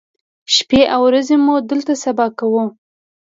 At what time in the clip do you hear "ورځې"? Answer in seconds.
1.07-1.35